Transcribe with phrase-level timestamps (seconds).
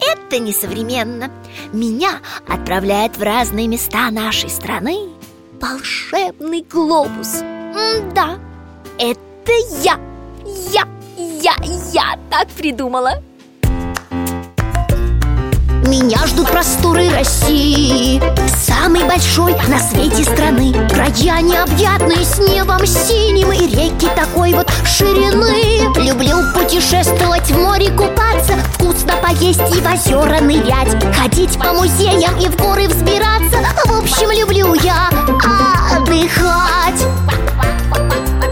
[0.00, 1.30] это несовременно.
[1.72, 5.10] Меня отправляет в разные места нашей страны
[5.60, 7.42] Волшебный глобус.
[7.42, 8.38] М-да,
[8.98, 9.98] это я.
[10.72, 10.84] Я,
[11.16, 11.54] я,
[11.92, 13.22] я так придумала.
[15.86, 20.72] Меня ждут просторы России Самой большой на свете страны.
[20.88, 25.92] Края необъятные с небом синим И реки такой вот ширины.
[26.00, 28.49] Люблю путешествовать, в море купаться
[29.40, 34.74] Поесть и в озера нырять Ходить по музеям и в горы взбираться В общем, люблю
[34.74, 35.08] я
[35.96, 37.06] отдыхать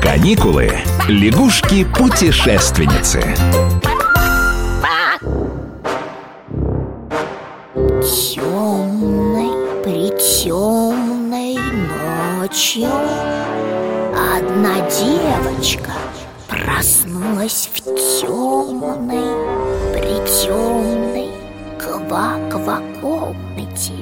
[0.00, 0.72] Каникулы.
[1.06, 3.22] Лягушки-путешественницы.
[7.74, 9.50] Темной,
[9.84, 11.58] притемной
[12.40, 12.88] ночью
[14.34, 15.92] Одна девочка
[16.48, 19.57] проснулась в темной,
[20.38, 21.30] притемной
[21.78, 23.92] ква-ква комнате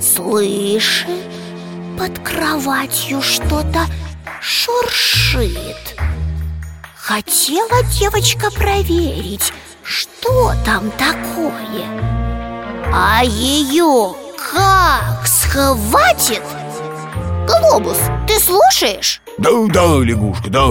[0.00, 1.08] Слышит,
[1.98, 3.80] под кроватью что-то
[4.40, 5.96] шуршит
[6.96, 11.86] Хотела девочка проверить, что там такое
[12.92, 14.14] А ее
[14.52, 16.42] как схватит?
[17.46, 19.20] Глобус, ты слушаешь?
[19.38, 20.68] Да, да, лягушка, да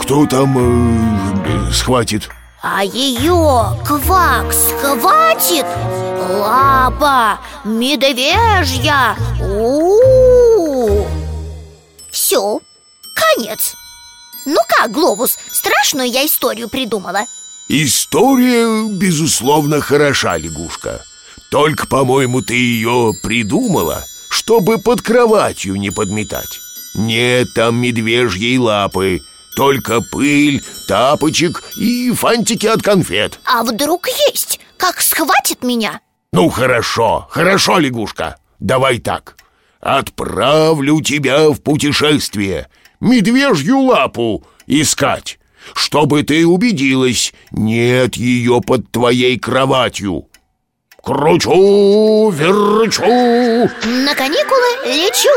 [0.00, 2.30] Кто там э, схватит?
[2.66, 5.66] А ее квак схватит
[6.30, 9.14] Лапа медвежья.
[9.38, 11.06] У
[12.10, 12.60] Все,
[13.12, 13.74] конец.
[14.46, 17.26] Ну как, Глобус, страшную я историю придумала?
[17.68, 21.04] История, безусловно, хороша, лягушка.
[21.50, 26.60] Только, по-моему, ты ее придумала, чтобы под кроватью не подметать.
[26.94, 29.20] Нет там медвежьей лапы
[29.56, 33.38] Только пыль, тапочек и фантики от конфет.
[33.44, 34.60] А вдруг есть?
[34.76, 36.00] Как схватит меня?
[36.32, 38.36] Ну хорошо, хорошо, лягушка.
[38.58, 39.36] Давай так.
[39.80, 42.68] Отправлю тебя в путешествие
[43.00, 45.38] Медвежью лапу искать
[45.74, 50.28] Чтобы ты убедилась Нет ее под твоей кроватью.
[51.02, 53.04] Кручу, верчу.
[53.84, 55.28] На каникулы лечу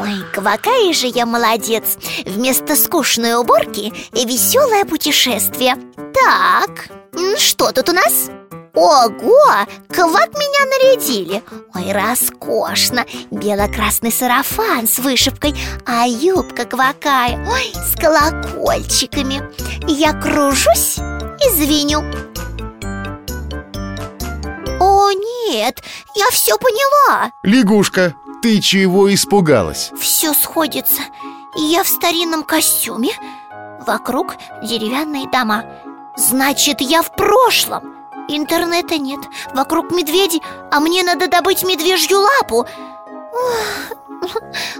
[0.00, 1.98] Ой, какая же я молодец.
[2.24, 5.76] Вместо скучной уборки веселое путешествие.
[6.14, 6.88] Так,
[7.36, 8.30] что тут у нас?
[8.74, 11.42] Ого, квак меня нарядили.
[11.74, 13.06] Ой, роскошно.
[13.32, 19.42] Бело-красный сарафан с вышивкой А юбка квакая Ой, с колокольчиками.
[19.88, 22.04] Я кружусь и звеню.
[24.78, 25.82] О, нет,
[26.14, 27.32] я все поняла.
[27.42, 29.92] Лягушка, ты чего испугалась?
[29.98, 31.02] Все сходится.
[31.56, 33.10] Я в старинном костюме.
[33.86, 35.64] Вокруг деревянные дома.
[36.16, 37.94] Значит, я в прошлом.
[38.28, 39.20] Интернета нет.
[39.54, 42.66] Вокруг медведи А мне надо добыть медвежью лапу.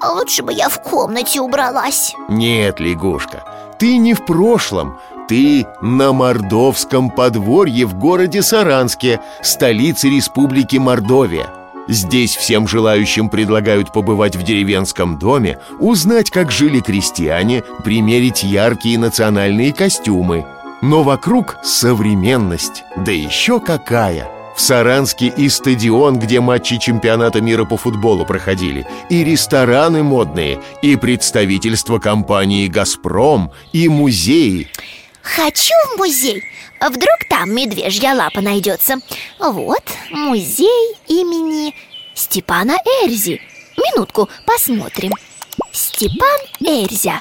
[0.00, 2.14] А Лучше бы я в комнате убралась.
[2.28, 3.44] Нет, лягушка,
[3.78, 4.98] ты не в прошлом.
[5.28, 11.59] Ты на Мордовском подворье в городе Саранске Столице республики Мордовия
[11.90, 19.72] Здесь всем желающим предлагают побывать в деревенском доме Узнать, как жили крестьяне Примерить яркие национальные
[19.72, 20.46] костюмы
[20.82, 24.30] Но вокруг современность Да еще какая!
[24.54, 30.94] В Саранске и стадион, где матчи чемпионата мира по футболу проходили И рестораны модные, и
[30.94, 34.68] представительство компании «Газпром», и музеи
[35.22, 36.42] Хочу в музей.
[36.80, 38.96] Вдруг там медвежья лапа найдется.
[39.38, 41.74] Вот, музей имени
[42.14, 43.40] Степана Эрзи.
[43.76, 45.12] Минутку, посмотрим.
[45.72, 47.20] Степан Эрзя.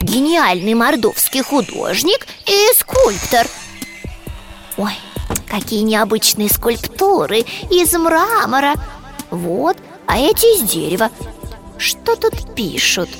[0.00, 3.46] Гениальный мордовский художник и скульптор.
[4.76, 4.94] Ой,
[5.46, 7.40] какие необычные скульптуры
[7.70, 8.74] Из мрамора.
[9.30, 9.76] Вот,
[10.06, 11.10] а эти из дерева.
[11.78, 13.10] Что тут пишут?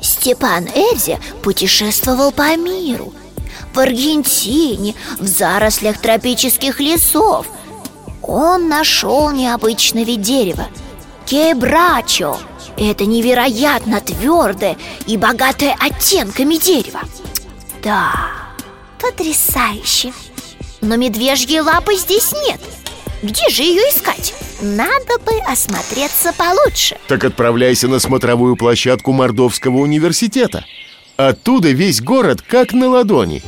[0.00, 3.12] Степан Эрзя путешествовал по миру
[3.74, 7.46] В Аргентине, в зарослях тропических лесов.
[8.22, 10.68] Он нашел необычный вид дерева
[11.26, 12.38] Кебрачо.
[12.76, 14.76] Это невероятно твердое
[15.06, 17.00] и богатое оттенками дерево.
[17.82, 18.12] Да,
[19.00, 20.12] потрясающе.
[20.80, 22.60] Но медвежьей лапы здесь нет.
[23.22, 24.34] Где же ее искать?
[24.60, 26.96] Надо бы осмотреться получше.
[27.08, 30.64] Так отправляйся на смотровую площадку Мордовского университета.
[31.16, 33.42] Оттуда весь город как на ладони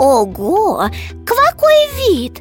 [0.00, 0.88] Ого,
[1.26, 2.40] какой вид!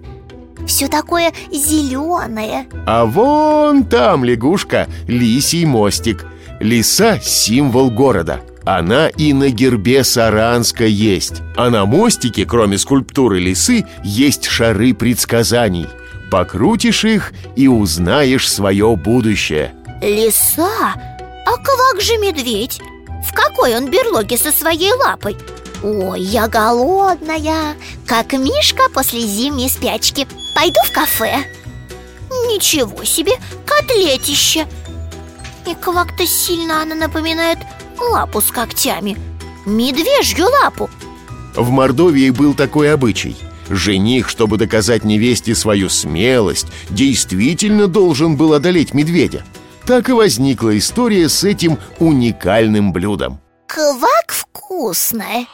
[0.65, 6.25] Все такое зеленое А вон там, лягушка, лисий мостик
[6.61, 13.85] Лиса– символ города она и на гербе Саранска есть А на мостике, кроме скульптуры лисы,
[14.03, 15.87] есть шары предсказаний
[16.29, 20.93] Покрутишь их и узнаешь свое будущее Лиса?
[21.45, 22.79] А как же медведь?
[23.27, 25.35] В какой он берлоге со своей лапой?
[25.81, 30.27] Ой, я голодная, как Мишка после зимней спячки.
[30.53, 31.37] Пойду в кафе.
[32.47, 33.33] Ничего себе,
[33.65, 34.67] котлетище.
[35.65, 37.59] И как-то сильно она напоминает
[37.97, 39.17] лапу с когтями.
[39.65, 40.89] Медвежью лапу.
[41.55, 43.37] В Мордовии был такой обычай.
[43.69, 49.43] Жених, чтобы доказать невесте свою смелость Действительно должен был одолеть медведя.
[49.85, 53.39] Так и возникла история с этим уникальным блюдом.
[53.67, 55.45] Квак вкусное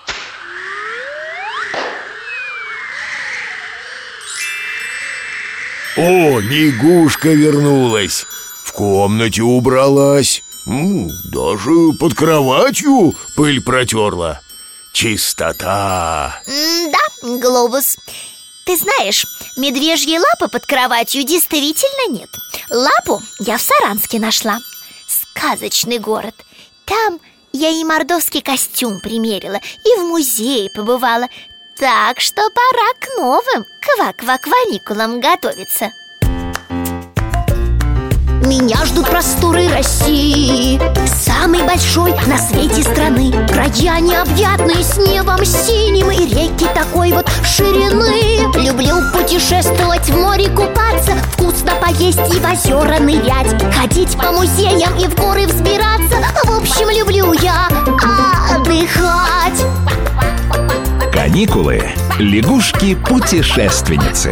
[5.97, 8.25] О, лягушка вернулась.
[8.63, 10.43] В комнате убралась.
[10.65, 14.41] Даже под кроватью пыль протерла.
[14.91, 16.41] Чистота.
[16.45, 17.97] Да, Глобус.
[18.65, 19.25] Ты знаешь,
[19.55, 22.29] медвежьей лапы под кроватью действительно нет.
[22.69, 24.59] Лапу я в Саранске нашла.
[25.07, 26.35] Сказочный город.
[26.85, 27.19] Там
[27.53, 31.27] я и мордовский костюм примерила И в музее побывала
[31.77, 35.91] Так что пора к новым квак-квак-ваникулам готовиться.
[38.45, 43.31] Меня ждут просторы России Самой большой на свете страны.
[43.47, 48.39] Края необъятные с небом синим И реки такой вот ширины.
[48.63, 53.75] Люблю путешествовать в море купаться Вкусно поесть и в озера нырять.
[53.75, 55.15] Ходить по музеям и в
[61.35, 61.83] Каникулы.
[62.17, 64.31] Лягушки-путешественницы.